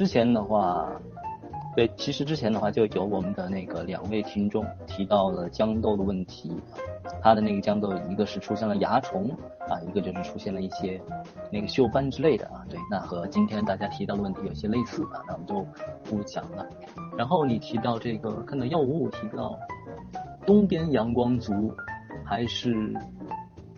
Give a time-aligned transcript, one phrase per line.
[0.00, 0.90] 之前的话，
[1.76, 6.50] 对，其实之前的话就有我们的那个两位听众提到了豇豆的问题，
[7.20, 9.28] 他的那个豇豆一个是出现了蚜虫
[9.68, 10.98] 啊，一个就是出现了一些
[11.52, 15.66] 那个锈斑之类的啊，对，那和今天大家提到的问题有些类似啊，那我们就
[16.04, 16.66] 不讲了。
[17.14, 19.54] 然后你提到这个，看到幺五五提到
[20.46, 21.70] 东边阳光足
[22.24, 22.94] 还是？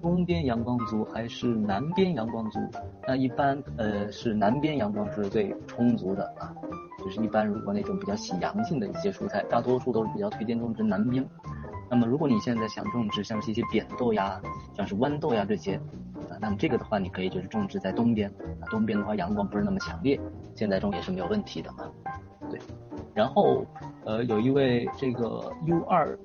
[0.00, 2.60] 东边阳光足还是南边阳光足？
[3.06, 6.54] 那一般呃是南边阳光是最充足的啊，
[6.98, 11.26] 就是一般如果那种比较喜阳性的一些蔬菜，大多数都是比较推荐种植南边。
[11.90, 14.40] 那么如果你现在想种植像是一些扁豆呀，
[14.76, 15.74] 像是豌豆呀这些，
[16.30, 20.20] 啊，那么这个的话你可以就是种植在东边，啊东边的话阳光不是那么强烈，
[20.54, 21.90] 现在种也是没有问题的啊。
[22.48, 22.60] 对，
[23.14, 23.66] 然后
[24.04, 26.18] 呃有一位这个 U 二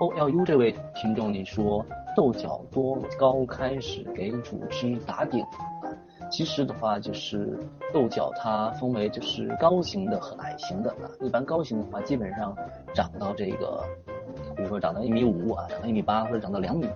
[0.00, 1.84] O L U 这位听众你说。
[2.16, 5.42] 豆角多高开始给主枝打顶
[5.82, 5.92] 啊？
[6.30, 7.58] 其实的话就是
[7.92, 11.04] 豆角它分为就是高型的和矮型的啊。
[11.20, 12.56] 一般高型的话基本上
[12.94, 13.84] 长到这个，
[14.56, 16.88] 比如说长到一米五啊，长到一米八或者长到两米，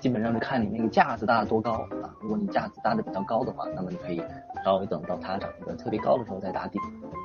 [0.00, 2.12] 基本上是看你那个架子搭的多高啊。
[2.20, 4.20] 如果你架子搭的比较高的话，那么你可以
[4.64, 6.82] 稍微等到它长得特别高的时候再打顶。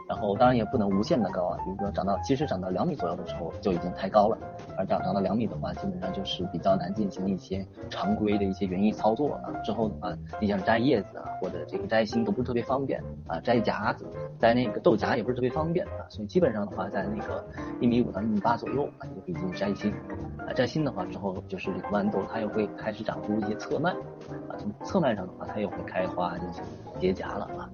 [0.09, 4.35] 然后当然也不能无限的高啊，比如说长到其实长到两米左右的时候就已经太高了，
[4.75, 9.53] 而长长到两米的话，基本上就是比较难进行一些常规的一些园艺操作啊。
[9.63, 14.07] 之后的话，你想摘叶子啊，或者这个摘心都不是特别方便啊，摘荚子、
[14.39, 16.09] 摘那个豆荚也不是特别方便啊。
[16.09, 17.45] 所以基本上的话，在那个
[17.79, 19.93] 一米五到一米八左右啊，就可以进行摘心
[20.39, 20.51] 啊。
[20.55, 23.93] 摘心的话之后，就是这个豌豆它又会开始长出一些侧蔓
[24.47, 26.63] 啊，从侧蔓上的话，它又会开花进行
[26.99, 27.69] 结荚了啊。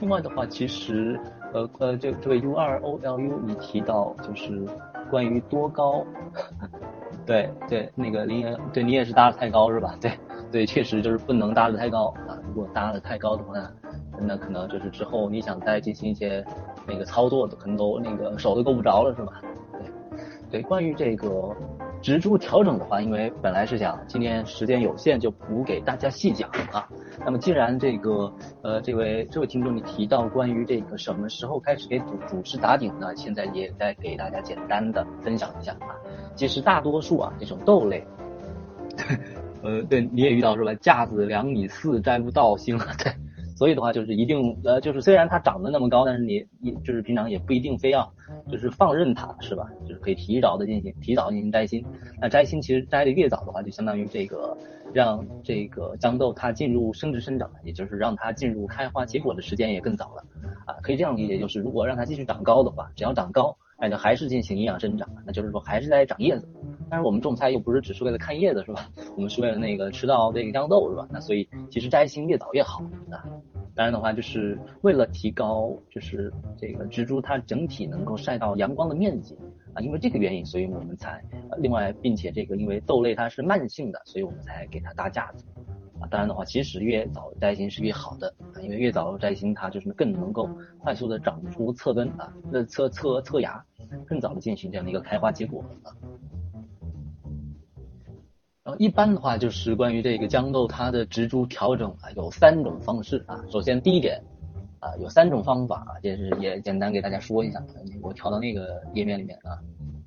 [0.00, 1.18] 另外的话，其实，
[1.52, 4.64] 呃呃，这这位 U R O L U 你提到就是
[5.10, 6.04] 关于多高，
[7.26, 9.96] 对对，那个林岩，对你也是搭的太高是吧？
[10.00, 10.12] 对
[10.52, 13.54] 对，确实就是不能搭的太高啊，如果搭的太高的话，
[14.20, 16.44] 那可能就是之后你想再进行一些
[16.86, 19.40] 那个操作的，可能都那个手都够不着了是吧？
[19.72, 20.20] 对
[20.50, 21.54] 对，关于这个。
[22.08, 26.88] 植株调整的话，因为本来是想今天时间有限，就不给大家细讲啊。
[27.22, 28.32] 那么既然这个
[28.62, 33.14] 呃这位这位听众你提到关于这个什么时候开始给主主枝打顶呢？
[33.14, 35.92] 现在也再给大家简单的分享一下啊。
[36.34, 38.06] 其实大多数啊这种豆类，
[38.96, 39.18] 对
[39.62, 40.72] 呃对你也遇到是吧？
[40.80, 43.12] 架子两米四摘不到星， 对。
[43.58, 48.08] 所以的话就是一定呃就是虽然它长得那么高，但是你你就是平常也不一定非要
[48.48, 49.68] 就是放任它是吧？
[49.84, 51.84] 就是可以提早的进行提早进行摘心。
[52.20, 54.56] 那摘心其实摘的越早的话，就相当于这个
[54.92, 60.22] 让这个豇豆它进入生殖生长，也就是让它进入开花结果的时间也更早了
[60.64, 60.78] 啊。
[60.80, 66.48] 可以这样理解，就是如果让它继续长高的话，只要长高，那就还是进行营养生长，那就是说还是在长叶子。
[66.90, 68.88] 但是我们种菜又不是只是为了看叶子是吧？
[69.16, 71.06] 我们是为了那个吃到这个豇豆是吧？
[71.10, 73.24] 那所以其实摘心越早越好啊。
[73.78, 79.38] 当然的话，就是为了提高就是这个植株它整体能够晒到阳光的面积
[79.72, 81.22] 啊，因为这个原因，所以我们才
[81.58, 85.44] 另外并且这个因为豆类它是慢性的，所以我们才给它搭架子
[86.00, 86.08] 啊。
[86.10, 90.50] 当然的话，其实越早摘心是越好的啊，因为越早摘心它就是更能够
[90.80, 93.64] 快速的长出侧根啊，那侧侧侧芽，
[94.04, 95.94] 更早的进行这样的一个开花结果啊。
[98.78, 103.44] 一般的话就是关于这个豇豆它的植株调整啊，有三种方式啊。
[103.50, 104.22] 首先第一点
[104.78, 107.60] 啊，有三种方法啊，就是也简单给大家说一下。
[108.00, 109.58] 我调到那个页面里面啊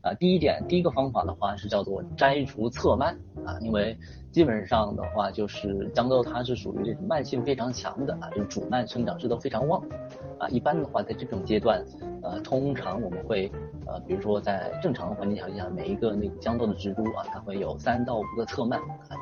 [0.02, 3.14] 啊，第一点第一个方法的话是叫做摘除侧蔓
[3.46, 3.98] 啊，因为
[4.32, 9.84] 基本上的话就是豇豆它是属于这种蔓性非常强的啊，就是主蔓生长势都非常旺
[10.42, 10.50] 啊。
[10.50, 11.84] 一般的话在这种阶段
[12.22, 13.52] 呃，通常我们会。
[13.88, 19.18] 呃，比如说在正常的环境条件下，每一个那个豇豆的植株啊，它会有三到五个侧蔓啊，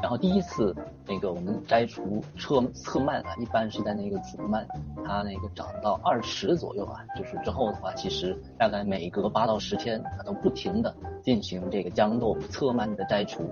[0.00, 0.74] 然后第一次
[1.06, 4.66] 那个我们摘除侧侧蔓啊，一般是在那个主蔓
[5.04, 13.42] 它那个长到二十左右啊，就是之后的话，其实大概每隔八到十天它，都不停的进行这个豇豆侧蔓的摘除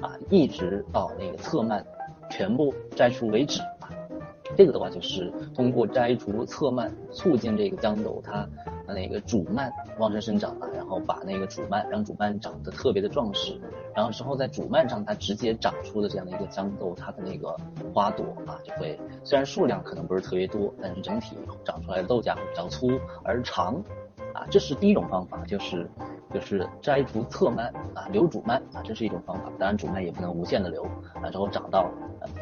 [0.00, 1.84] 啊，一直到那个侧蔓
[2.30, 3.60] 全部摘除为止。
[4.56, 8.48] 这个的话就是通过摘除侧蔓，促进这个豇豆它。
[8.86, 13.58] 那个主蔓旺盛生长啊，然后把那个主蔓让主蔓长得特别的壮实，
[13.94, 17.56] 然后之后在主蔓上它直接长出的这样的一个豇豆，它的那个
[17.94, 21.34] 花朵啊就会虽然数量可能不是特别多，但是整体
[21.64, 22.90] 长出来的豆荚比较粗
[23.22, 23.82] 而长
[24.34, 25.88] 啊，这是第一种方法，就是
[26.34, 30.82] 就是摘除侧蔓啊留主蔓啊，这是一种方法，当然主蔓也不能无限的留
[31.22, 31.88] 啊，之后长到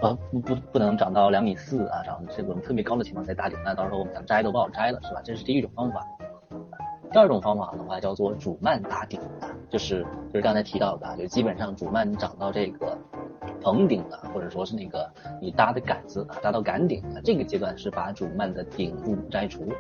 [0.00, 5.20] 呃不不不能长到两米四啊，长这种特别高的情况再打顶，那到时候我们想摘都不好摘了是吧？
[5.22, 6.04] 这是第一种方法。
[7.12, 10.02] 第二种方法的话叫做主蔓打顶啊，就是
[10.32, 12.96] 就是刚才提到的，就基本上主蔓长到这个
[13.60, 19.70] 棚顶啊，或者说是那个你搭的杆子啊，搭到杆顶啊，这个阶段是把主蔓的顶部摘除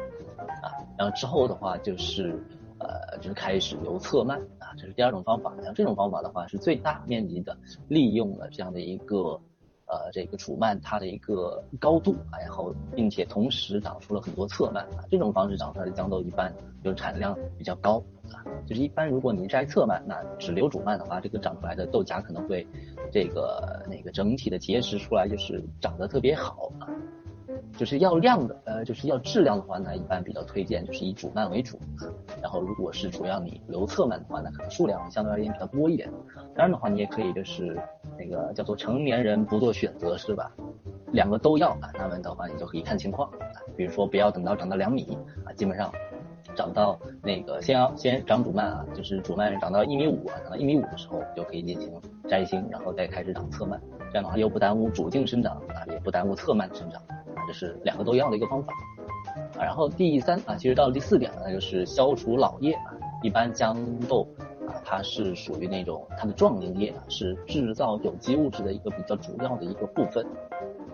[0.62, 2.38] 啊，然后之后的话就是
[2.82, 5.52] 呃就是开始留侧蔓啊，这是第二种方法。
[5.62, 7.56] 像这种方法的话是最大面积的
[7.88, 9.40] 利用了这样的一个。
[9.84, 16.50] 呃，这个主蔓它的一个高度，然后并且同时长出了很多侧蔓啊，这种方式长出来的豇豆一般
[16.82, 18.40] 就是产量比较高啊。
[18.64, 22.66] 就是一般如果你摘侧蔓，那只留主蔓的话，这个长出来的豆荚可能会
[23.12, 26.88] 这个那个整体的结实出来就是长得特别好啊。
[27.76, 31.78] 就是要量的，呃，就是要质量的话呢，一般比较推荐就是以主蔓为主。
[32.52, 36.12] 然后如果是主要你留侧蔓的话呢，可能数量相对而言比较多一点。
[36.54, 37.80] 当然的话，你也可以就是
[38.18, 40.52] 那个叫做成年人不做选择是吧？
[41.12, 43.56] 两个都要啊，那么的话你就可以看情况啊。
[43.74, 45.16] 比如说不要等到长到两米
[45.46, 45.90] 啊，基本上
[46.54, 51.90] 长到那个先要先长主蔓啊，就是主蔓长到一米五啊，长到一米五的时候就可以进行
[52.28, 53.80] 摘心，然后再开始长侧蔓。
[54.10, 57.16] 这样的话又不耽误主茎生长啊，也不耽误侧蔓的生长啊。
[57.46, 58.74] 这是两个都要的一个方法，
[59.58, 62.94] 然后第三啊，其实到了第四点呢，就是消除老叶啊。
[63.22, 63.76] 一般豇
[64.08, 64.26] 豆
[64.66, 70.26] 啊，它是属于那种它的壮龄叶啊，是制造有机物质的一个比较主要的一个部分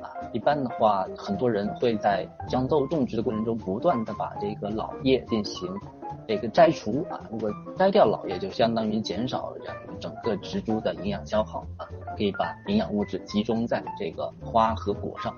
[0.03, 0.13] 啊。
[0.33, 5.69] 一般的话，很多人会在豇豆种植的过程中，不断的把这个老叶进行
[6.27, 7.19] 这个摘除啊。
[7.31, 15.33] 如果摘掉老叶，就相当于减少了这样整个植株的营养消耗啊，可以把营养物质集中在这个花和果上。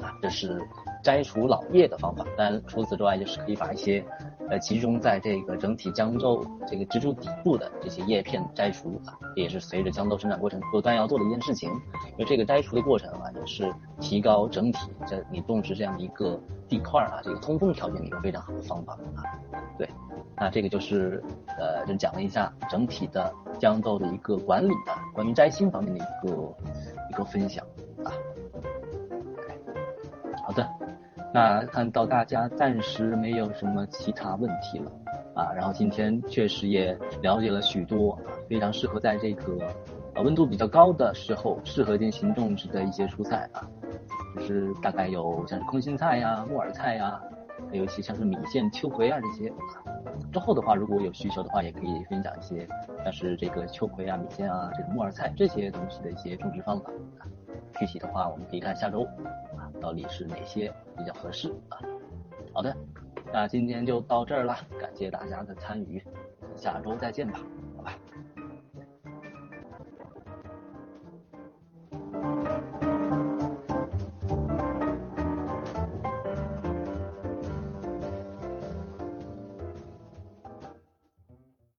[0.00, 0.60] 啊，这是
[1.02, 2.24] 摘除老叶的方法。
[2.36, 4.04] 当然，除此之外，就是可以把一些
[4.48, 11.70] 呃集中在这个整体豇豆这个植株底部的这些叶片摘除啊，也是随着豇豆生长过程不断要做的一件事情。
[12.12, 19.24] 因为这个摘除的过程啊，也是提高整体这你种植这样的一个地块啊，这个通风条件的一个非常好的方法啊。
[19.76, 19.88] 对，
[20.36, 21.22] 那这个就是
[21.58, 26.54] 呃，就讲了一下整体的豇豆的一个管理啊，关于摘心方面的一个
[27.10, 27.64] 一个分享
[31.34, 34.92] 那看到大家暂时没有什么其他问题了
[35.34, 38.18] 啊，然后今天确实也了解了许多
[38.48, 39.66] 非常适合在这个
[40.14, 43.66] 呃温度比较高的时候适合进行种植的一些蔬菜啊，
[44.36, 47.18] 就是大概有像是空心菜呀、木耳菜呀，
[47.70, 49.50] 还有一些像是米线、秋葵啊这些。
[50.30, 52.68] 之后的话，如果有需求的话，也可以分享一些
[53.02, 56.90] 像是这个秋葵啊、米线啊、这个木耳菜这些东西的一些种植方法。
[57.78, 59.06] 具体的话，我们可以看下周。
[59.82, 61.82] 到底是哪些比较合适啊？
[62.54, 62.74] 好的，
[63.32, 66.00] 那今天就到这儿了，感谢大家的参与，
[66.56, 67.40] 下周再见吧，
[67.76, 67.98] 好吧。